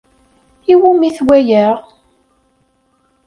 [0.71, 1.65] I wumi-t waya?